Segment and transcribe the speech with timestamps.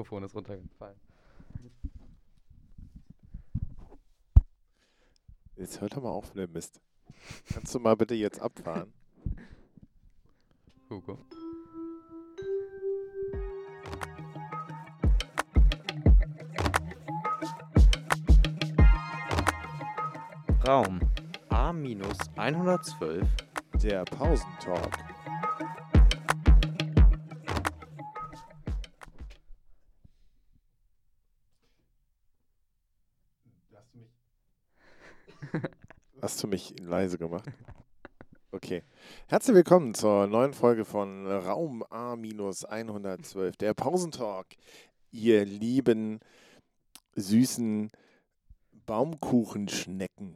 [0.00, 0.98] Mikrofon ist runtergefallen.
[5.56, 6.80] Jetzt hört doch mal auf mit dem Mist.
[7.52, 8.94] Kannst du mal bitte jetzt abfahren?
[10.88, 11.18] Hugo.
[20.66, 21.00] Raum
[21.50, 23.26] A-112
[23.82, 25.09] Der Pausentalk.
[36.40, 37.44] Hast du mich leise gemacht?
[38.50, 38.82] Okay.
[39.28, 44.46] Herzlich willkommen zur neuen Folge von Raum A-112, der Pausentalk.
[45.12, 46.18] Ihr lieben,
[47.14, 47.90] süßen
[48.86, 50.34] Baumkuchenschnecken.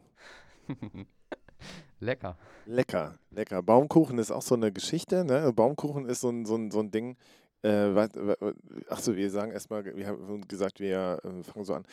[2.01, 2.37] Lecker.
[2.67, 3.63] Lecker, lecker.
[3.63, 5.25] Baumkuchen ist auch so eine Geschichte.
[5.25, 5.55] Ne?
[5.55, 7.17] Baumkuchen ist so ein, so ein, so ein Ding.
[7.65, 8.09] Äh,
[8.91, 11.87] Achso, wir sagen erstmal, wir haben gesagt, wir äh, fangen so an.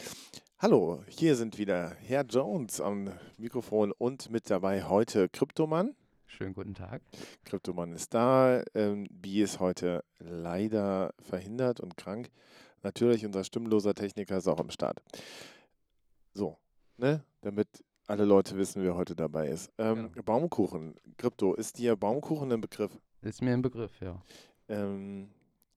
[0.60, 5.96] Hallo, hier sind wieder Herr Jones am Mikrofon und mit dabei heute Kryptomann.
[6.26, 7.02] Schönen guten Tag.
[7.46, 8.64] Kryptomann ist da.
[8.76, 12.32] Ähm, Bi ist heute leider verhindert und krank.
[12.84, 15.02] Natürlich, unser stimmloser Techniker ist auch am Start.
[16.34, 16.58] So,
[16.98, 17.24] ne?
[17.40, 17.70] Damit
[18.08, 19.72] alle Leute wissen, wer heute dabei ist.
[19.78, 20.24] Ähm, Genau.
[20.24, 22.92] Baumkuchen, Krypto, ist dir Baumkuchen ein Begriff?
[23.22, 24.22] Ist mir ein Begriff, ja.
[24.68, 25.30] Ähm,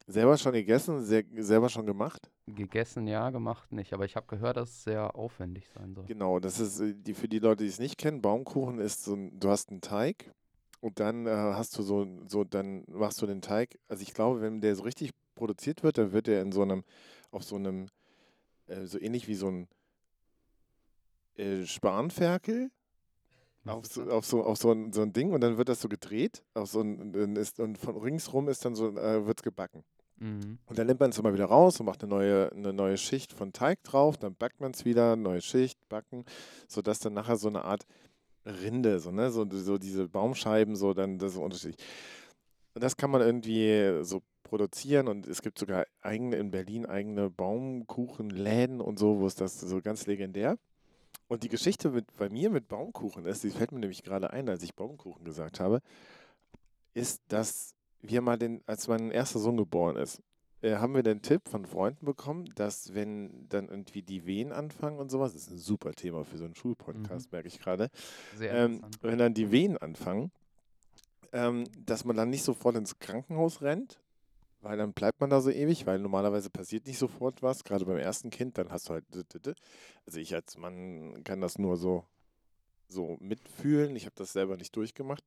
[0.06, 2.30] selber schon gegessen, sehr, selber schon gemacht?
[2.46, 3.92] Gegessen ja, gemacht nicht.
[3.92, 6.04] Aber ich habe gehört, dass es sehr aufwendig sein soll.
[6.06, 9.14] Genau, das ist äh, die für die Leute, die es nicht kennen, Baumkuchen ist so
[9.14, 10.32] ein, du hast einen Teig
[10.80, 13.78] und dann äh, hast du so, so, dann machst du den Teig.
[13.88, 16.84] Also ich glaube, wenn der so richtig produziert wird, dann wird der in so einem,
[17.30, 17.86] auf so einem,
[18.66, 19.68] äh, so ähnlich wie so ein
[21.36, 22.70] äh, Spanferkel,
[23.66, 25.80] auf ist so, auf so, auf so, ein, so ein Ding und dann wird das
[25.80, 29.42] so gedreht auf so ein, ist, und von ringsrum ist dann so, äh, wird es
[29.42, 29.84] gebacken.
[30.18, 30.58] Mhm.
[30.66, 33.32] Und dann nimmt man es immer wieder raus und macht eine neue, eine neue Schicht
[33.32, 36.24] von Teig drauf, dann backt man es wieder, neue Schicht, backen,
[36.68, 37.86] sodass dann nachher so eine Art
[38.46, 41.84] Rinde, so, ne, so, so diese Baumscheiben, so dann das ist unterschiedlich.
[42.74, 47.30] Und das kann man irgendwie so produzieren und es gibt sogar eigene in Berlin eigene
[47.30, 50.58] Baumkuchenläden und so, wo es das so ganz legendär.
[51.28, 54.48] Und die Geschichte mit, bei mir mit Baumkuchen ist, die fällt mir nämlich gerade ein,
[54.48, 55.80] als ich Baumkuchen gesagt habe,
[56.92, 60.22] ist, dass wir mal den, als mein erster Sohn geboren ist,
[60.60, 64.98] äh, haben wir den Tipp von Freunden bekommen, dass wenn dann irgendwie die Wehen anfangen
[64.98, 67.90] und sowas, das ist ein super Thema für so einen Schulpodcast, merke ich gerade,
[68.40, 70.30] ähm, wenn dann die Wehen anfangen,
[71.32, 73.98] ähm, dass man dann nicht sofort ins Krankenhaus rennt,
[74.64, 77.98] weil dann bleibt man da so ewig, weil normalerweise passiert nicht sofort was, gerade beim
[77.98, 79.04] ersten Kind, dann hast du halt,
[80.06, 82.04] also ich als Mann kann das nur so,
[82.88, 85.24] so mitfühlen, ich habe das selber nicht durchgemacht,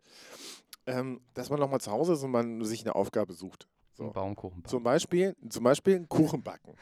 [0.85, 3.67] ähm, dass man nochmal zu Hause ist und man sich eine Aufgabe sucht.
[3.93, 4.05] So.
[4.05, 4.11] So.
[4.11, 4.63] Baumkuchen.
[4.65, 6.75] Zum Beispiel, zum Beispiel einen Kuchen backen.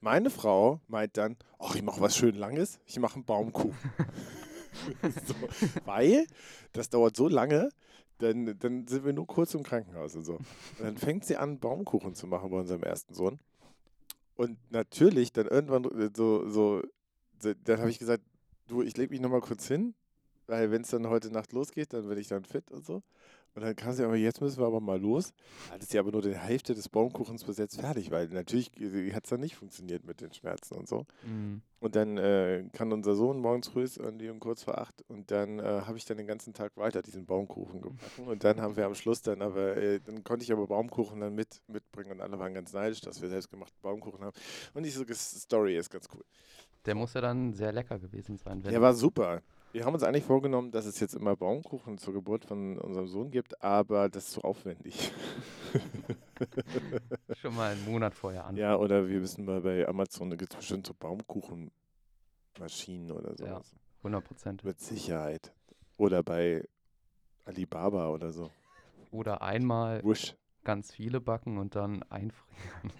[0.00, 3.76] Meine Frau meint dann, ach, ich mache was schön Langes, ich mache einen Baumkuchen.
[5.26, 5.34] so,
[5.84, 6.26] weil
[6.72, 7.68] das dauert so lange,
[8.22, 10.34] dann, dann sind wir nur kurz im Krankenhaus und so.
[10.34, 13.38] Und dann fängt sie an, Baumkuchen zu machen bei unserem ersten Sohn.
[14.36, 16.82] Und natürlich dann irgendwann äh, so, so,
[17.40, 18.22] dann habe ich gesagt,
[18.68, 19.94] du, ich lege mich nochmal kurz hin,
[20.46, 23.02] weil wenn es dann heute Nacht losgeht, dann werde ich dann fit und so.
[23.54, 25.34] Und dann kam sie aber, jetzt müssen wir aber mal los.
[25.70, 28.70] Hat sie aber nur die Hälfte des Baumkuchens bis jetzt fertig, weil natürlich
[29.12, 31.06] hat es dann nicht funktioniert mit den Schmerzen und so.
[31.24, 31.60] Mhm.
[31.80, 35.58] Und dann äh, kann unser Sohn morgens früh irgendwie um kurz vor acht und dann
[35.58, 38.86] äh, habe ich dann den ganzen Tag weiter diesen Baumkuchen gebacken und dann haben wir
[38.86, 42.38] am Schluss dann aber, äh, dann konnte ich aber Baumkuchen dann mit, mitbringen und alle
[42.38, 44.36] waren ganz neidisch, dass wir selbstgemachten Baumkuchen haben.
[44.74, 46.24] Und diese Story ist ganz cool.
[46.86, 48.62] Der muss ja dann sehr lecker gewesen sein.
[48.62, 49.42] Der war super.
[49.72, 53.30] Wir haben uns eigentlich vorgenommen, dass es jetzt immer Baumkuchen zur Geburt von unserem Sohn
[53.30, 55.10] gibt, aber das ist zu aufwendig.
[57.40, 58.54] schon mal einen Monat vorher an.
[58.56, 63.36] Ja, oder wir wissen mal bei Amazon, da gibt es bestimmt so Baumkuchenmaschinen oder Ja.
[63.54, 63.74] sowas.
[64.02, 64.62] 100 Prozent.
[64.64, 65.54] Mit Sicherheit.
[65.96, 66.68] Oder bei
[67.46, 68.50] Alibaba oder so.
[69.10, 70.34] Oder einmal Wusch.
[70.64, 72.92] ganz viele backen und dann einfrieren.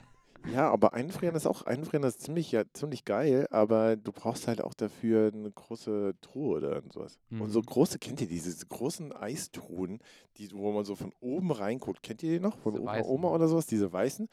[0.52, 4.60] Ja, aber einfrieren ist auch, einfrieren ist ziemlich, ja, ziemlich geil, aber du brauchst halt
[4.62, 7.18] auch dafür eine große Truhe oder sowas.
[7.30, 7.66] Und so Mhm.
[7.66, 10.00] große, kennt ihr diese, diese großen Eistruhen,
[10.38, 12.02] die, wo man so von oben reinguckt?
[12.02, 12.58] Kennt ihr die noch?
[12.58, 13.10] Von weißen.
[13.10, 13.66] Oma oder sowas?
[13.66, 14.28] Diese weißen?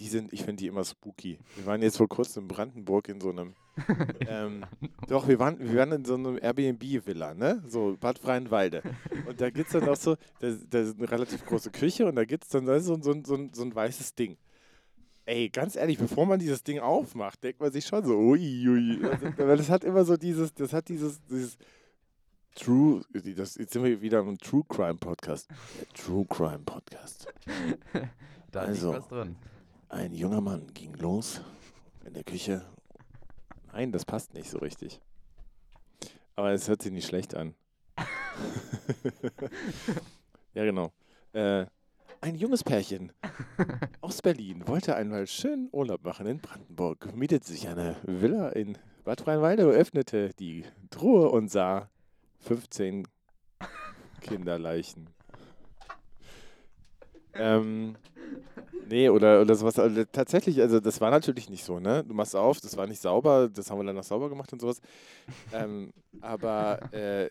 [0.00, 1.38] Die sind, ich finde die immer spooky.
[1.54, 3.54] Wir waren jetzt vor kurzem in Brandenburg in so einem,
[4.28, 4.64] ähm,
[5.08, 7.62] doch, wir waren, wir waren in so einem Airbnb-Villa, ne?
[7.68, 8.82] So Bad Freienwalde.
[9.26, 12.16] Und da gibt es dann auch so, da, da ist eine relativ große Küche und
[12.16, 14.36] da gibt es dann so, so, so, so ein weißes Ding.
[15.26, 19.04] Ey, ganz ehrlich, bevor man dieses Ding aufmacht, denkt man sich schon so, ui, ui.
[19.06, 21.56] Also, weil das hat immer so dieses, das hat dieses, dieses
[22.54, 25.48] True, das, jetzt sind wir wieder im True Crime Podcast.
[25.94, 27.26] True Crime Podcast.
[28.52, 28.92] da Also.
[28.92, 29.36] liegt was drin.
[29.88, 31.40] Ein junger Mann ging los
[32.04, 32.64] in der Küche.
[33.72, 35.00] Nein, das passt nicht so richtig.
[36.36, 37.54] Aber es hört sich nicht schlecht an.
[40.54, 40.92] ja, genau.
[41.32, 41.66] Äh,
[42.24, 43.12] ein junges Pärchen
[44.00, 49.20] aus Berlin wollte einmal schön Urlaub machen in Brandenburg, mietete sich eine Villa in Bad
[49.20, 51.90] Freienwalde, öffnete die Truhe und sah
[52.40, 53.06] 15
[54.22, 55.10] Kinderleichen.
[57.34, 57.96] Ähm,
[58.88, 59.78] nee, oder, oder sowas.
[59.78, 62.04] Also tatsächlich, also das war natürlich nicht so, ne?
[62.04, 64.62] Du machst auf, das war nicht sauber, das haben wir dann noch sauber gemacht und
[64.62, 64.80] sowas.
[65.52, 65.92] Ähm,
[66.22, 67.28] aber äh,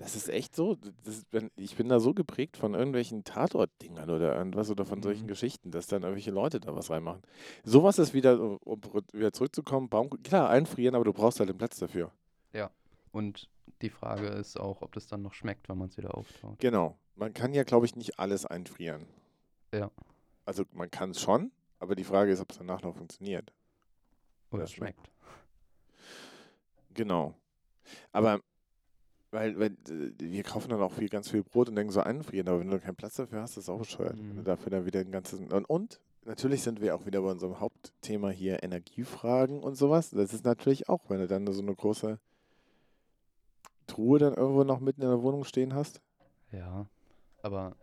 [0.00, 0.76] das ist echt so.
[1.04, 1.24] Das
[1.56, 5.28] ich bin da so geprägt von irgendwelchen Tatort-Dingern oder irgendwas oder von solchen Mhm.
[5.28, 7.22] Geschichten, dass dann irgendwelche Leute da was reinmachen.
[7.62, 8.80] Sowas ist wieder, um
[9.12, 12.10] wieder zurückzukommen, Baum, klar, einfrieren, aber du brauchst halt den Platz dafür.
[13.12, 13.48] Und
[13.82, 16.60] die Frage ist auch, ob das dann noch schmeckt, wenn man es wieder auftaut.
[16.60, 16.96] Genau.
[17.16, 19.04] Man kann ja, glaube ich, nicht alles einfrieren.
[19.74, 19.90] Ja.
[20.44, 21.50] Also man kann es schon,
[21.80, 23.52] aber die Frage ist, ob es danach noch funktioniert.
[24.52, 25.10] Oder das es schmeckt.
[26.94, 27.34] Genau.
[28.12, 28.40] Aber
[29.30, 32.48] weil, weil äh, wir kaufen dann auch viel, ganz viel Brot und denken so einfrieren,
[32.48, 34.18] aber wenn du keinen Platz dafür hast, ist das auch bescheuert.
[34.18, 34.44] Wenn du Mhm.
[34.44, 35.40] dafür dann wieder ein ganzes.
[35.40, 40.10] Und, und natürlich sind wir auch wieder bei unserem Hauptthema hier Energiefragen und sowas.
[40.10, 42.18] Das ist natürlich auch, wenn du dann so eine große
[43.86, 46.00] Truhe dann irgendwo noch mitten in der Wohnung stehen hast.
[46.52, 46.86] Ja.
[47.42, 47.76] Aber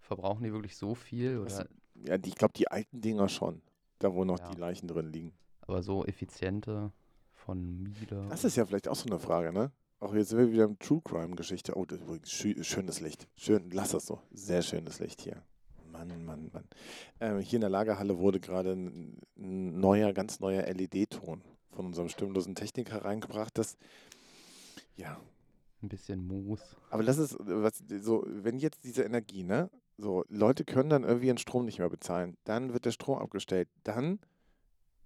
[0.00, 1.38] verbrauchen die wirklich so viel?
[1.38, 1.66] Oder,
[2.06, 3.62] Ja, die, ich glaube, die alten Dinger schon.
[4.00, 4.50] Da, wo noch Ja.
[4.50, 5.32] die Leichen drin liegen.
[5.62, 6.92] aber so effiziente
[7.32, 8.26] von Miele?
[8.28, 9.70] Das ist ja vielleicht auch so eine Frage, ne?
[10.00, 11.76] Auch jetzt sind wir wieder im True Crime Geschichte.
[11.76, 13.26] Oh, das ist übrigens schö schönes Licht.
[13.36, 14.20] Schön, lass das so.
[14.32, 15.42] Sehr schönes Licht hier.
[15.90, 16.64] Mann, Mann, Mann.
[17.20, 22.08] Ähm, hier in der Lagerhalle wurde gerade ein, ein neuer, ganz neuer LED-Ton von unserem
[22.08, 23.56] stimmlosen Techniker reingebracht.
[23.56, 23.76] Das,
[24.96, 25.20] ja,
[25.82, 26.60] Ein bisschen Moos.
[26.90, 29.70] aber das ist, was, so, wenn jetzt diese Energie, ne?
[29.96, 32.36] So, Leute können dann irgendwie ihren Strom nicht mehr bezahlen.
[32.44, 33.68] Dann wird der Strom abgestellt.
[33.84, 34.18] Dann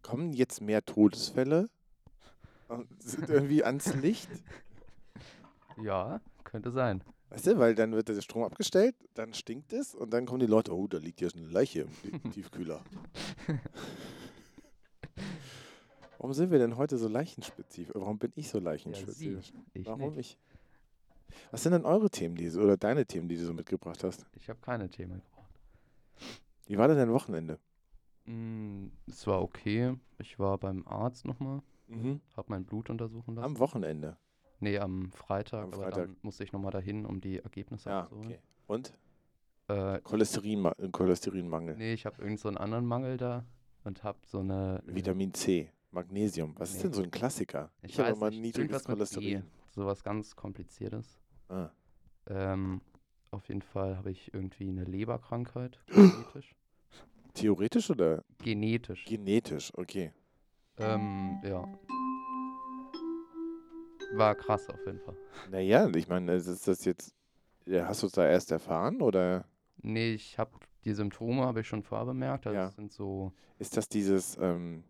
[0.00, 1.68] kommen jetzt mehr Todesfälle
[2.68, 4.30] und sind irgendwie ans Licht.
[5.82, 7.02] Ja, könnte sein.
[7.30, 10.46] Weißt du, weil dann wird der Strom abgestellt, dann stinkt es und dann kommen die
[10.46, 12.80] Leute, oh, da liegt jetzt eine Leiche im Ti- Tiefkühler.
[16.18, 17.94] Warum sind wir denn heute so leichenspezifisch?
[17.94, 19.52] Warum bin ich so leichenspezifisch?
[19.74, 20.38] Ich Warum nicht.
[21.30, 21.36] ich?
[21.50, 24.26] Was sind denn eure Themen, die, oder deine Themen, die du so mitgebracht hast?
[24.34, 25.52] Ich habe keine Themen gebraucht.
[26.66, 27.58] Wie war denn dein Wochenende?
[28.24, 29.94] Mm, es war okay.
[30.18, 32.20] Ich war beim Arzt nochmal, Mhm.
[32.36, 33.44] habe mein Blut untersuchen lassen.
[33.44, 34.16] Am Wochenende.
[34.60, 36.06] Nee, am Freitag, Am aber Freitag.
[36.06, 38.28] dann musste ich nochmal dahin, um die Ergebnisse Ja, abzuholen.
[38.30, 38.38] okay.
[38.66, 38.92] Und?
[39.68, 41.76] Äh, Cholesterinma äh, Cholesterinmangel.
[41.76, 43.44] nee, ich habe irgend so einen anderen Mangel da
[43.84, 44.82] und habe so eine...
[44.86, 46.54] äh, Vitamin C, Magnesium.
[46.58, 46.82] Was ist Nee.
[46.84, 47.70] denn so ein Klassiker?
[47.82, 49.42] Ich, habe weiß immer nicht, niedriges mit Cholesterin.
[49.42, 51.20] B, sowas ganz Kompliziertes.
[51.48, 51.68] Ah.
[52.26, 52.80] Ähm,
[53.30, 56.54] auf jeden Fall habe ich irgendwie eine Leberkrankheit, genetisch.
[57.34, 59.04] Theoretisch oder Genetisch.
[59.04, 59.70] genetisch?
[59.76, 60.12] Okay.
[60.78, 61.68] ähm, ja.
[64.12, 65.16] War krass auf jeden Fall.
[65.50, 67.14] Naja, ich meine, ist das jetzt,
[67.70, 69.44] hast du es da erst erfahren oder
[69.82, 70.50] Nee, ich habe
[70.84, 72.46] die Symptome habe ich schon vorher bemerkt.
[72.46, 72.70] Also Ja.
[72.70, 74.84] sind so, ist das dieses, ähm,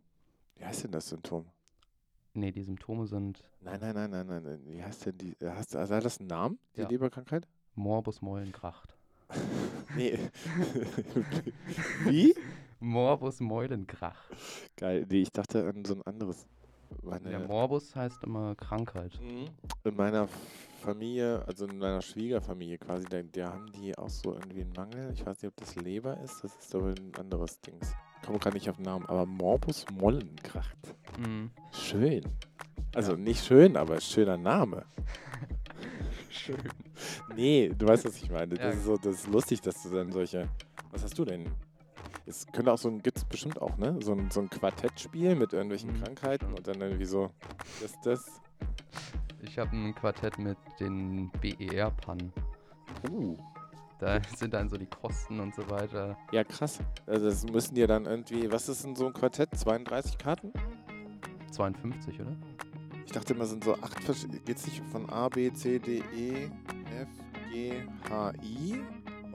[0.56, 1.46] wie heißt denn das Symptom?
[2.34, 4.60] nee, die Symptome sind Nein, nein, nein, nein, nein, nein.
[4.66, 6.88] Wie heißt denn die, hast, also hat das einen Namen, die Ja.
[6.88, 7.48] Leberkrankheit?
[7.74, 8.96] Morbus Meulengracht.
[9.96, 10.16] nee.
[12.04, 12.34] wie?
[12.80, 14.30] Morbus Meulengracht.
[14.76, 16.46] Geil, nee, ich dachte an so ein anderes.
[17.02, 19.18] Meine, Ja, Morbus heißt immer Krankheit.
[19.20, 19.48] Mhm.
[19.84, 20.28] in meiner
[20.82, 25.10] Familie, also in meiner Schwiegerfamilie quasi, da, da haben die auch so irgendwie einen Mangel.
[25.12, 27.92] Ich weiß nicht, ob das Leber ist, das ist aber ein anderes Dings.
[28.20, 30.76] Ich komme gerade nicht auf den Namen, aber Morbus Mollenkracht.
[31.18, 31.50] Mhm.
[31.72, 32.24] Schön.
[32.94, 34.84] Also nicht schön, aber schöner Name.
[36.30, 36.56] Schön.
[37.34, 38.48] Nee, du weißt, was ich meine.
[38.54, 38.70] Das Ja.
[38.70, 40.48] ist so, das ist lustig, dass du dann solche.
[40.90, 41.46] Was hast du denn?
[42.28, 43.98] Es könnte auch so ein, gibt es bestimmt auch, ne?
[44.02, 46.04] So ein, so ein Quartettspiel mit irgendwelchen Mhm.
[46.04, 47.30] Krankheiten und dann irgendwie so,
[47.80, 48.40] das, das.
[49.40, 52.32] Ich habe ein Quartett mit den BER-Pannen.
[53.10, 53.36] Uh.
[53.98, 56.16] Da sind dann so die Kosten und so weiter.
[56.30, 56.78] Ja, krass.
[57.06, 59.56] Also das müssen dir dann irgendwie, was ist denn so ein Quartett?
[59.56, 60.52] 32 Karten?
[61.50, 62.36] 52, oder?
[63.06, 64.38] Ich dachte immer, es sind so acht verschiedene.
[64.40, 66.50] Geht es nicht von A, B, C, D, E,
[67.00, 67.08] F,
[67.50, 68.82] G, H, I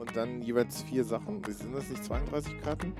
[0.06, 1.42] und dann jeweils vier Sachen?
[1.44, 2.92] Sind das nicht 32 Karten?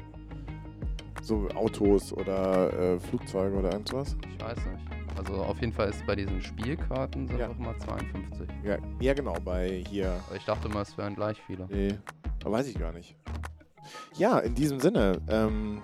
[1.23, 4.17] So Autos oder äh, Flugzeuge oder irgend sowas?
[4.35, 4.85] Ich weiß nicht.
[5.17, 7.49] Also auf jeden Fall ist bei diesen Spielkarten sind Ja.
[7.49, 8.49] auch immer 52.
[8.65, 10.13] Ja, ja genau, bei hier.
[10.27, 11.67] Aber ich dachte mal, es wären gleich viele.
[11.71, 11.99] Nee,
[12.43, 13.17] aber weiß ich gar nicht.
[14.17, 15.83] Ja, in diesem Sinne, ähm,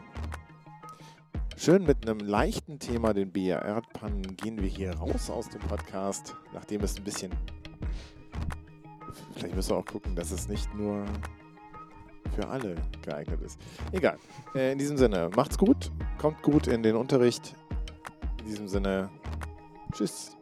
[1.56, 6.82] schön mit einem leichten Thema, den BR-Pannen, gehen wir hier raus aus dem Podcast, nachdem
[6.82, 7.30] es ein bisschen.
[9.40, 11.02] Vielleicht müssen wir auch gucken, dass es nicht nur
[12.34, 13.58] für alle geeignet ist.
[13.90, 14.18] Egal.
[14.54, 17.56] Äh, in diesem Sinne, macht's gut, kommt gut in den Unterricht.
[18.40, 19.08] In diesem Sinne,
[19.94, 20.36] tschüss.